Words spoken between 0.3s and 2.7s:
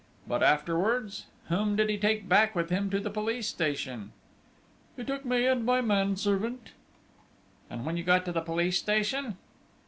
afterwards?... Whom did he take back